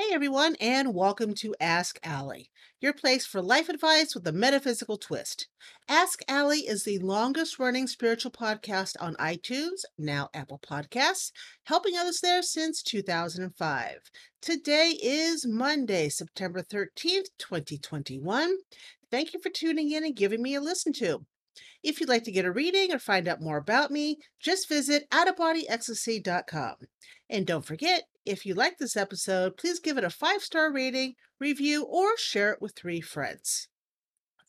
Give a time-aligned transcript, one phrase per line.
[0.00, 4.96] Hey everyone, and welcome to Ask Allie, your place for life advice with a metaphysical
[4.96, 5.48] twist.
[5.88, 11.32] Ask Allie is the longest running spiritual podcast on iTunes, now Apple Podcasts,
[11.64, 13.96] helping others there since 2005.
[14.40, 18.56] Today is Monday, September 13th, 2021.
[19.10, 21.26] Thank you for tuning in and giving me a listen to.
[21.82, 25.10] If you'd like to get a reading or find out more about me, just visit
[25.10, 26.74] outofbodyecstasy.com.
[27.30, 31.14] And don't forget, if you like this episode, please give it a five star rating,
[31.40, 33.68] review, or share it with three friends.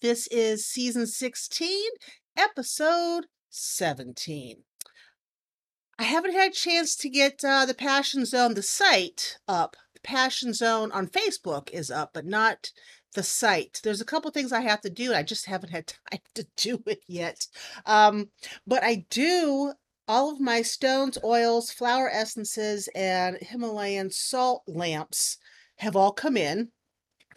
[0.02, 1.90] This is season 16,
[2.38, 4.64] episode 17.
[5.98, 9.76] I haven't had a chance to get uh, the Passion Zone, the site, up.
[9.94, 12.72] The Passion Zone on Facebook is up, but not
[13.16, 13.80] the site.
[13.84, 15.14] There's a couple things I have to do.
[15.14, 17.48] I just haven't had time to do it yet.
[17.86, 18.30] Um,
[18.68, 19.74] but I do
[20.10, 25.38] all of my stones, oils, flower essences, and Himalayan salt lamps
[25.78, 26.70] have all come in.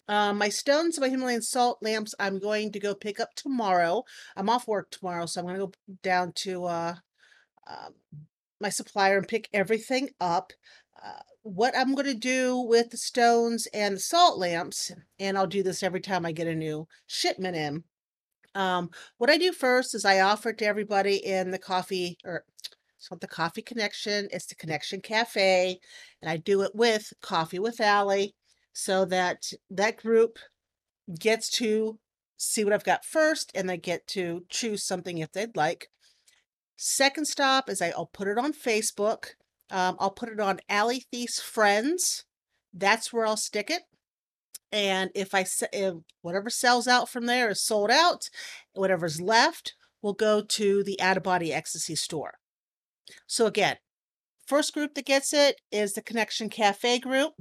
[0.09, 4.05] Um, my stones, my Himalayan salt lamps, I'm going to go pick up tomorrow.
[4.37, 6.95] I'm off work tomorrow, so I'm going to go down to uh,
[7.69, 7.93] um,
[8.59, 10.55] my supplier and pick everything up.
[11.01, 15.47] Uh, what I'm going to do with the stones and the salt lamps, and I'll
[15.47, 17.85] do this every time I get a new shipment in.
[18.55, 22.45] Um, what I do first is I offer it to everybody in the coffee or
[23.11, 25.79] not the Coffee Connection, is the Connection Cafe,
[26.21, 28.35] and I do it with Coffee with Allie
[28.73, 30.39] so that that group
[31.19, 31.99] gets to
[32.37, 35.89] see what I've got first and they get to choose something if they'd like.
[36.77, 39.33] Second stop is I'll put it on Facebook
[39.73, 42.25] um, I'll put it on Allie Thief's Friends.
[42.75, 43.83] That's where I'll stick it.
[44.71, 48.29] And if I if whatever sells out from there is sold out,
[48.75, 52.35] whatever's left will go to the Out of Body Ecstasy store.
[53.27, 53.77] So again,
[54.47, 57.33] first group that gets it is the Connection Cafe group.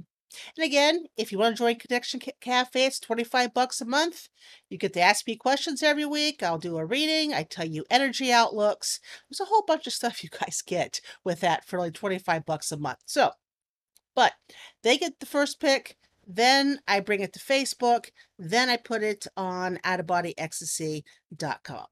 [0.56, 4.28] And again, if you want to join Connection Cafe, it's 25 bucks a month.
[4.70, 6.42] You get to ask me questions every week.
[6.42, 7.34] I'll do a reading.
[7.34, 9.00] I tell you energy outlooks.
[9.28, 12.72] There's a whole bunch of stuff you guys get with that for like 25 bucks
[12.72, 13.00] a month.
[13.06, 13.30] So,
[14.14, 14.32] but
[14.82, 15.96] they get the first pick.
[16.26, 18.10] Then I bring it to Facebook.
[18.38, 21.86] Then I put it on outofbodyecstasy.com.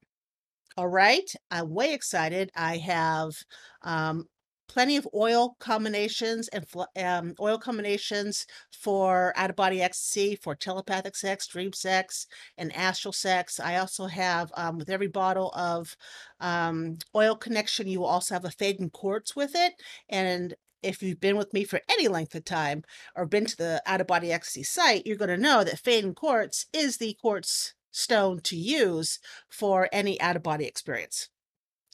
[0.77, 1.29] All right.
[1.49, 2.49] I'm way excited.
[2.55, 3.33] I have
[3.81, 4.25] um,
[4.69, 6.65] plenty of oil combinations and
[6.97, 12.25] um, oil combinations for out of body ecstasy, for telepathic sex, dream sex,
[12.57, 13.59] and astral sex.
[13.59, 15.97] I also have, um, with every bottle of
[16.39, 19.73] um, oil connection, you will also have a Faden quartz with it.
[20.07, 22.83] And if you've been with me for any length of time
[23.15, 26.15] or been to the out of body ecstasy site, you're going to know that Faden
[26.15, 29.19] quartz is the quartz stone to use
[29.49, 31.29] for any out of body experience.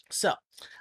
[0.09, 0.33] So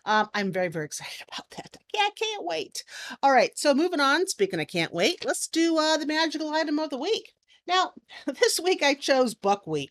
[0.04, 1.76] um, I'm very, very excited about that.
[1.94, 2.84] Yeah, I can't wait.
[3.22, 4.26] All right, so moving on.
[4.26, 7.32] Speaking of can't wait, let's do uh, the magical item of the week.
[7.66, 7.92] Now,
[8.26, 9.90] this week I chose buckwheat.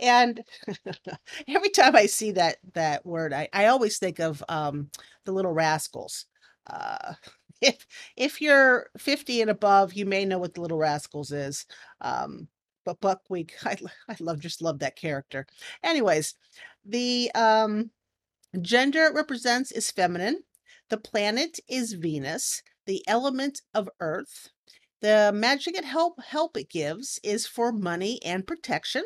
[0.00, 0.42] And
[1.48, 4.90] every time I see that that word, I, I always think of um,
[5.24, 6.26] the little rascals.
[6.66, 7.14] Uh,
[7.60, 7.86] if
[8.16, 11.66] if you're 50 and above, you may know what the little rascals is.
[12.00, 12.48] Um,
[12.86, 13.76] but buckwheat, I,
[14.08, 15.46] I love just love that character.
[15.82, 16.34] Anyways,
[16.84, 17.90] the um
[18.62, 20.44] Gender it represents is feminine.
[20.88, 24.48] The planet is Venus, the element of Earth.
[25.02, 29.04] The magic and help help it gives is for money and protection.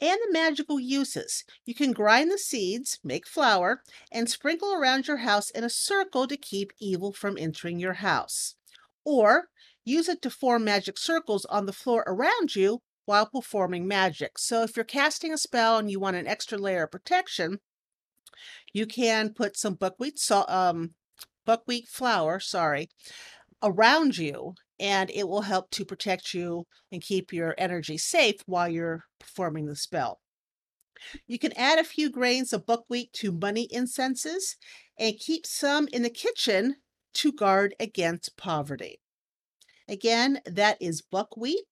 [0.00, 1.44] And the magical uses.
[1.64, 6.26] You can grind the seeds, make flour, and sprinkle around your house in a circle
[6.26, 8.56] to keep evil from entering your house.
[9.04, 9.48] Or
[9.84, 14.38] use it to form magic circles on the floor around you while performing magic.
[14.38, 17.58] So if you're casting a spell and you want an extra layer of protection,
[18.72, 20.94] you can put some buckwheat salt, um,
[21.44, 22.88] buckwheat flour, sorry,
[23.62, 28.68] around you, and it will help to protect you and keep your energy safe while
[28.68, 30.20] you're performing the spell.
[31.26, 34.56] You can add a few grains of buckwheat to money incenses
[34.98, 36.76] and keep some in the kitchen
[37.14, 39.00] to guard against poverty.
[39.90, 41.64] Again, that is buckwheat.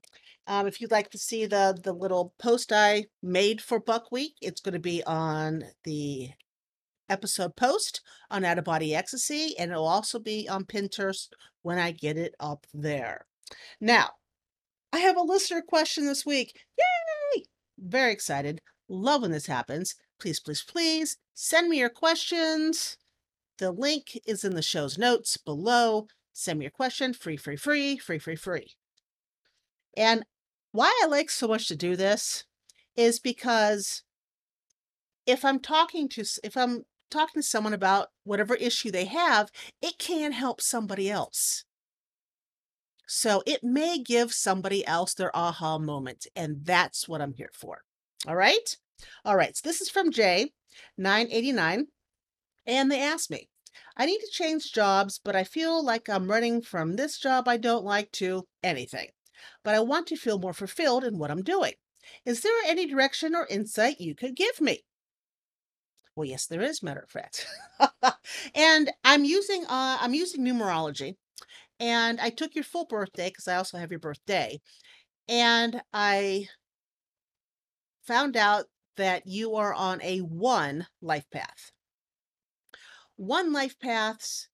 [0.49, 4.61] Um, if you'd like to see the the little post I made for buckwheat, it's
[4.61, 6.31] going to be on the
[7.09, 8.01] episode post
[8.31, 11.29] on Out of Body Ecstasy, and it'll also be on Pinterest
[11.63, 13.27] when I get it up there.
[13.81, 14.11] Now,
[14.93, 16.59] I have a listener question this week.
[16.77, 17.45] Yay!
[17.79, 18.61] Very excited.
[18.89, 19.95] Love when this happens.
[20.19, 22.97] Please, please, please send me your questions.
[23.59, 26.09] The link is in the show's notes below.
[26.39, 28.77] Send me your question free, free, free, free, free, free.
[29.97, 30.25] And
[30.71, 32.45] why I like so much to do this
[32.95, 34.05] is because
[35.27, 39.51] if I'm talking to, if I'm talking to someone about whatever issue they have,
[39.83, 41.65] it can help somebody else.
[43.09, 47.83] So it may give somebody else their aha moment, and that's what I'm here for.
[48.29, 48.77] All right?
[49.25, 49.57] All right.
[49.57, 50.53] So this is from Jay,
[50.97, 51.89] 989.
[52.65, 53.49] And they asked me,
[53.97, 57.57] I need to change jobs, but I feel like I'm running from this job I
[57.57, 59.09] don't like to anything.
[59.63, 61.75] But I want to feel more fulfilled in what I'm doing.
[62.25, 64.85] Is there any direction or insight you could give me?
[66.17, 67.47] Well, yes, there is, matter of fact.
[68.55, 71.15] and I'm using uh I'm using numerology.
[71.81, 74.61] And I took your full birthday because I also have your birthday.
[75.29, 76.49] And I
[78.03, 78.65] found out
[78.97, 81.71] that you are on a one life path.
[83.19, 84.49] One life paths,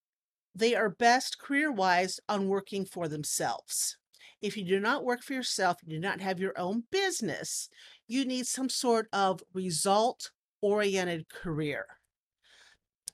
[0.55, 3.99] they are best career wise on working for themselves.
[4.40, 7.69] If you do not work for yourself, you do not have your own business,
[8.08, 10.31] you need some sort of result
[10.62, 11.84] oriented career.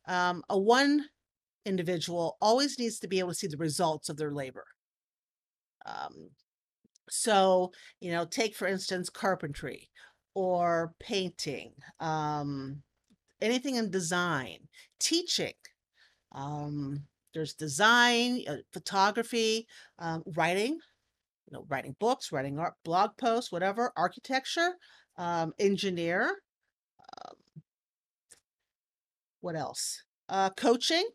[0.07, 1.07] Um, a one
[1.67, 4.67] individual always needs to be able to see the results of their labor.
[5.85, 6.31] Um,
[7.09, 9.91] so, you know, take for instance carpentry
[10.35, 12.85] or painting, um,
[13.41, 15.53] anything in design, teaching.
[16.33, 17.05] Um,
[17.35, 19.67] there's design, uh, photography,
[19.99, 24.75] um, writing, you know, writing books, writing art, blog posts, whatever, architecture,
[25.17, 26.43] um, engineer.
[27.01, 27.63] Um,
[29.41, 30.03] what else?
[30.29, 31.09] Uh, coaching.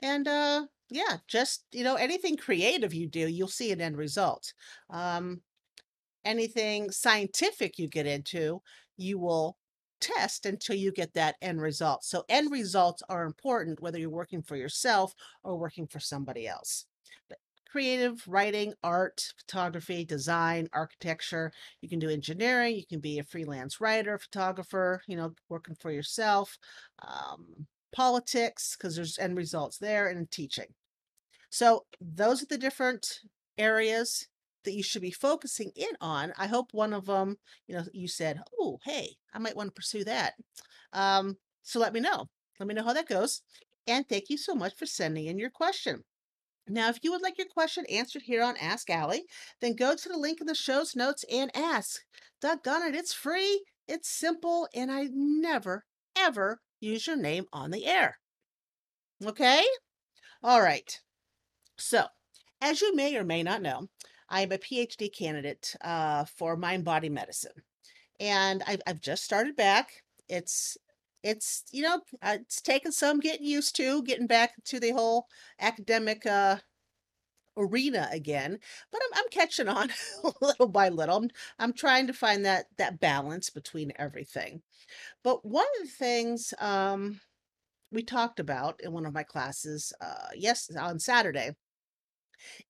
[0.00, 4.52] And uh, yeah, just you know, anything creative you do, you'll see an end result.
[4.90, 5.40] Um,
[6.24, 8.60] anything scientific you get into,
[8.96, 9.56] you will
[10.00, 12.04] test until you get that end result.
[12.04, 16.86] So end results are important whether you're working for yourself or working for somebody else.
[17.28, 17.38] But
[17.68, 23.80] creative writing, art, photography, design, architecture, you can do engineering, you can be a freelance
[23.80, 26.58] writer, photographer, you know, working for yourself.
[27.06, 27.66] Um,
[27.96, 30.66] politics because there's end results there and teaching.
[31.48, 33.20] So those are the different
[33.56, 34.28] areas
[34.66, 36.34] that you should be focusing in on.
[36.38, 39.72] I hope one of them, you know, you said, "Oh, hey, I might want to
[39.72, 40.34] pursue that."
[40.92, 42.28] Um, so let me know.
[42.60, 43.42] Let me know how that goes.
[43.86, 46.04] And thank you so much for sending in your question.
[46.68, 49.26] Now, if you would like your question answered here on Ask Allie,
[49.60, 52.00] then go to the link in the show's notes and ask.
[52.40, 55.84] Doggone it, it's free, it's simple, and I never,
[56.16, 58.18] ever use your name on the air.
[59.24, 59.64] Okay?
[60.42, 61.00] All right.
[61.78, 62.06] So,
[62.60, 63.88] as you may or may not know,
[64.28, 67.62] I am a PhD candidate uh, for mind body medicine.
[68.18, 70.02] And I've, I've just started back.
[70.28, 70.76] It's
[71.22, 75.26] it's you know uh, it's taken some getting used to getting back to the whole
[75.60, 76.56] academic uh,
[77.56, 78.58] arena again
[78.92, 79.90] but I'm, I'm catching on
[80.42, 84.62] little by little I'm, I'm trying to find that that balance between everything
[85.24, 87.20] but one of the things um,
[87.92, 91.52] we talked about in one of my classes, uh, yes, on Saturday,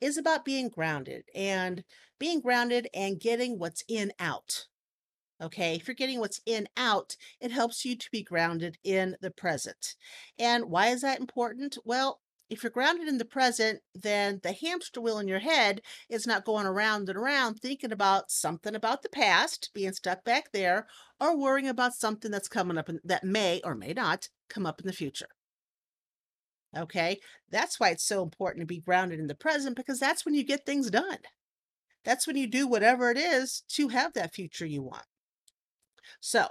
[0.01, 1.85] is about being grounded and
[2.19, 4.67] being grounded and getting what's in out.
[5.43, 9.31] Okay, if you're getting what's in out, it helps you to be grounded in the
[9.31, 9.95] present.
[10.39, 11.77] And why is that important?
[11.85, 16.27] Well, if you're grounded in the present, then the hamster wheel in your head is
[16.27, 20.87] not going around and around thinking about something about the past, being stuck back there,
[21.21, 24.81] or worrying about something that's coming up in, that may or may not come up
[24.81, 25.29] in the future.
[26.77, 27.19] Okay,
[27.51, 30.45] that's why it's so important to be grounded in the present because that's when you
[30.45, 31.19] get things done.
[32.05, 35.07] That's when you do whatever it is to have that future you want.
[36.21, 36.49] So,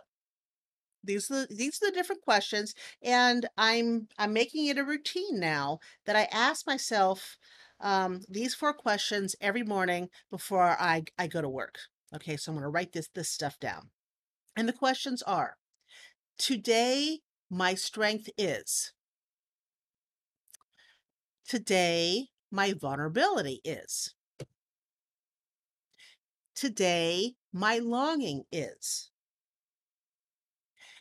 [1.05, 5.39] these are the, these are the different questions and i'm i'm making it a routine
[5.39, 7.37] now that i ask myself
[7.81, 11.77] um, these four questions every morning before i i go to work
[12.13, 13.89] okay so i'm going to write this this stuff down
[14.55, 15.57] and the questions are
[16.37, 18.93] today my strength is
[21.47, 24.13] today my vulnerability is
[26.55, 29.09] today my longing is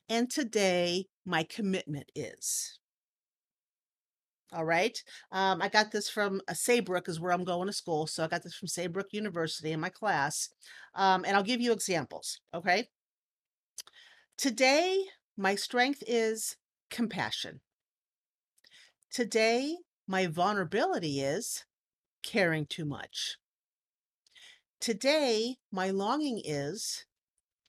[0.09, 2.79] and today, my commitment is.
[4.53, 4.97] All right.
[5.33, 8.07] Um, I got this from uh, Saybrook, is where I'm going to school.
[8.07, 10.51] So I got this from Saybrook University in my class.
[10.95, 12.41] Um, and I'll give you examples.
[12.55, 12.89] Okay.
[14.37, 15.03] Today,
[15.37, 16.57] my strength is
[16.91, 17.61] compassion.
[19.11, 21.65] Today, my vulnerability is
[22.23, 23.37] caring too much.
[24.81, 27.07] Today, my longing is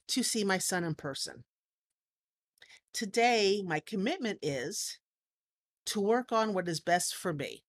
[0.10, 1.44] to see my son in person
[2.96, 5.00] today, my commitment is
[5.86, 7.62] to work on what is best for me.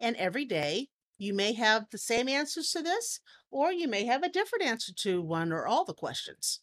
[0.00, 0.88] And every day,
[1.18, 4.92] you may have the same answers to this, or you may have a different answer
[4.98, 6.60] to one or all the questions.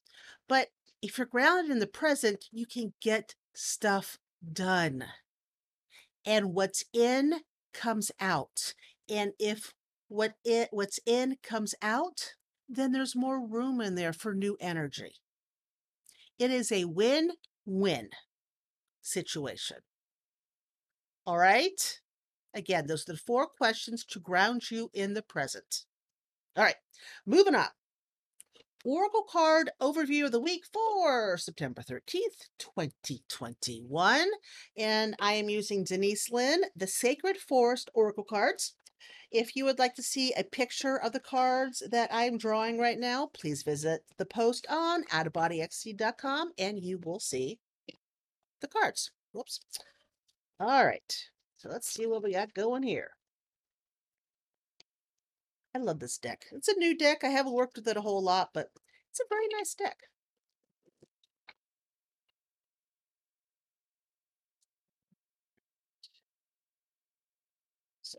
[0.48, 0.70] But
[1.02, 4.18] if you're grounded in the present, you can get stuff
[4.54, 5.04] done.
[6.28, 7.40] And what's in
[7.74, 8.74] comes out.
[9.10, 9.74] And if
[10.10, 12.34] what it what's in comes out,
[12.68, 15.14] then there's more room in there for new energy.
[16.38, 18.10] It is a win-win
[19.02, 19.78] situation.
[21.26, 22.00] All right?
[22.54, 25.86] Again, those are the four questions to ground you in the present.
[26.56, 26.76] All right,
[27.26, 27.68] moving on.
[28.88, 34.30] Oracle card overview of the week for September 13th, 2021.
[34.78, 38.76] And I am using Denise Linn, the Sacred Forest Oracle cards.
[39.30, 42.98] If you would like to see a picture of the cards that I'm drawing right
[42.98, 47.60] now, please visit the post on outofbodyecstasy.com and you will see
[48.62, 49.12] the cards.
[49.34, 49.60] Whoops.
[50.62, 51.14] All right.
[51.58, 53.17] So let's see what we got going here.
[55.78, 56.46] I love this deck.
[56.54, 57.24] It's a new deck.
[57.24, 58.72] I haven't worked with it a whole lot, but
[59.12, 59.98] it's a very nice deck.
[68.02, 68.18] So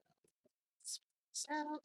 [1.50, 1.82] out.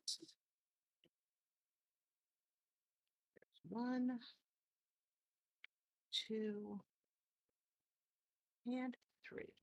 [3.35, 4.19] There's one,
[6.27, 6.81] two,
[8.67, 8.95] and
[9.27, 9.53] three.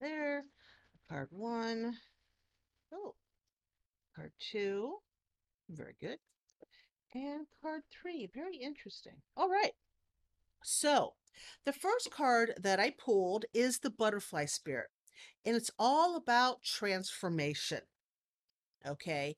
[0.00, 0.44] There.
[1.10, 1.96] Card one.
[2.94, 3.16] Oh,
[4.14, 4.98] card two.
[5.68, 6.18] Very good.
[7.12, 8.30] And card three.
[8.32, 9.14] Very interesting.
[9.36, 9.72] All right.
[10.62, 11.14] So,
[11.64, 14.90] the first card that I pulled is the Butterfly Spirit,
[15.44, 17.80] and it's all about transformation.
[18.86, 19.34] Okay.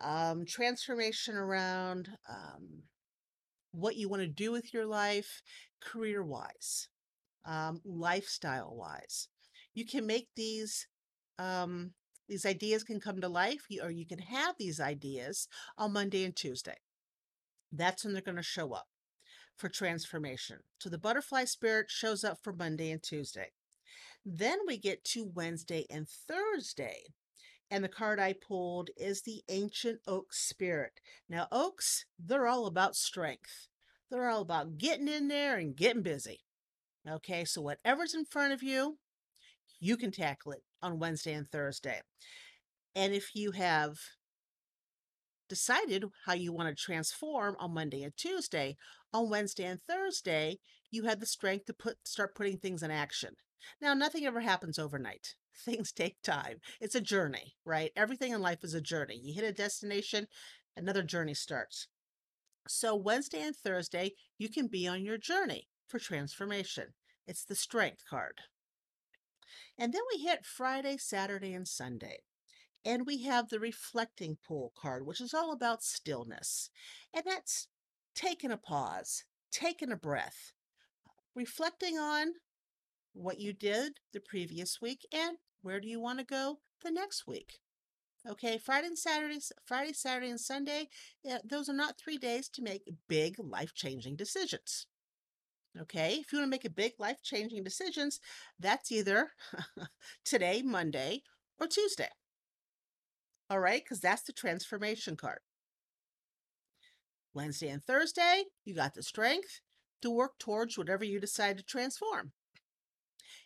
[0.00, 2.82] Um, transformation around um,
[3.70, 5.40] what you want to do with your life,
[5.80, 6.88] career wise,
[7.44, 9.28] um, lifestyle wise.
[9.72, 10.88] You can make these
[11.38, 11.92] um,
[12.28, 16.34] these ideas can come to life, or you can have these ideas on Monday and
[16.34, 16.76] Tuesday.
[17.72, 18.86] That's when they're going to show up
[19.56, 20.58] for transformation.
[20.80, 23.52] So the butterfly spirit shows up for Monday and Tuesday.
[24.24, 27.04] Then we get to Wednesday and Thursday.
[27.70, 31.00] And the card I pulled is the Ancient Oak Spirit.
[31.28, 33.68] Now, oaks, they're all about strength.
[34.10, 36.40] They're all about getting in there and getting busy.
[37.08, 38.98] Okay, so whatever's in front of you,
[39.82, 42.00] you can tackle it on Wednesday and Thursday.
[42.94, 43.98] And if you have
[45.48, 48.76] decided how you want to transform on Monday and Tuesday,
[49.12, 50.60] on Wednesday and Thursday,
[50.92, 53.34] you have the strength to put start putting things in action.
[53.80, 55.34] Now, nothing ever happens overnight.
[55.64, 56.58] Things take time.
[56.80, 57.90] It's a journey, right?
[57.96, 59.20] Everything in life is a journey.
[59.20, 60.28] You hit a destination,
[60.76, 61.88] another journey starts.
[62.68, 66.94] So, Wednesday and Thursday, you can be on your journey for transformation.
[67.26, 68.42] It's the strength card.
[69.78, 72.18] And then we hit Friday, Saturday, and Sunday.
[72.84, 76.70] And we have the reflecting pool card, which is all about stillness.
[77.14, 77.68] And that's
[78.14, 80.52] taking a pause, taking a breath,
[81.34, 82.32] reflecting on
[83.12, 87.26] what you did the previous week and where do you want to go the next
[87.26, 87.60] week.
[88.28, 90.88] Okay, Friday and Saturday, Friday, Saturday, and Sunday,
[91.24, 94.86] yeah, those are not three days to make big life changing decisions.
[95.80, 98.20] Okay, if you want to make a big life changing decisions,
[98.60, 99.30] that's either
[100.24, 101.22] today, Monday,
[101.58, 102.10] or Tuesday.
[103.48, 105.38] All right, because that's the transformation card.
[107.34, 109.60] Wednesday and Thursday, you got the strength
[110.02, 112.32] to work towards whatever you decide to transform.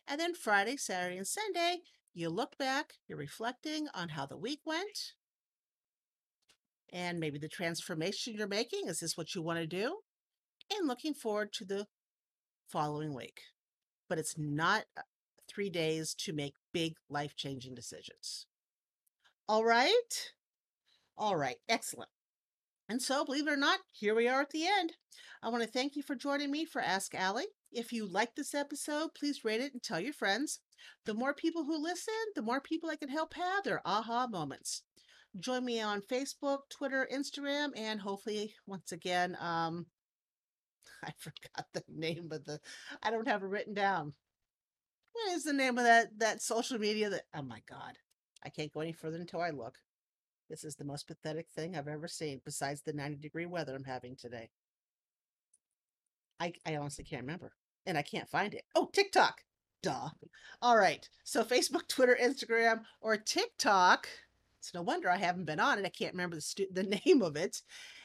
[0.09, 1.79] And then Friday, Saturday, and Sunday,
[2.13, 5.13] you look back, you're reflecting on how the week went,
[6.93, 8.89] and maybe the transformation you're making.
[8.89, 9.99] Is this what you want to do?
[10.77, 11.87] And looking forward to the
[12.69, 13.41] following week.
[14.09, 15.03] But it's not uh,
[15.49, 18.47] three days to make big life changing decisions.
[19.49, 20.33] All right.
[21.17, 21.57] All right.
[21.69, 22.11] Excellent.
[22.89, 24.93] And so, believe it or not, here we are at the end.
[25.43, 27.49] I want to thank you for joining me for Ask Allie.
[27.73, 30.61] If you like this episode, please rate it and tell your friends.
[31.05, 34.83] The more people who listen, the more people I can help have their aha moments.
[35.39, 39.87] Join me on Facebook, Twitter, Instagram, and hopefully, once again, um,
[41.05, 42.61] I forgot the name of the.
[43.03, 44.15] I don't have it written down.
[45.13, 47.23] What is the name of that that social media that?
[47.35, 47.99] Oh my god,
[48.45, 49.79] I can't go any further until I look.
[50.49, 53.85] This is the most pathetic thing I've ever seen, besides the ninety degree weather I'm
[53.85, 54.51] having today.
[56.41, 57.53] I I honestly can't remember,
[57.87, 58.65] and I can't find it.
[58.75, 59.43] Oh, TikTok.
[59.83, 60.11] Duh.
[60.63, 61.09] All right.
[61.25, 64.09] So Facebook, Twitter, Instagram, or TikTok.
[64.59, 65.87] It's no wonder I haven't been on it.
[65.87, 67.63] I can't remember the stu- the name of it.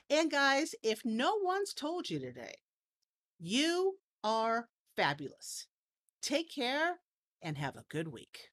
[0.09, 2.55] And guys, if no one's told you today
[3.43, 5.65] you are fabulous.
[6.21, 6.99] Take care
[7.41, 8.49] and have a good week.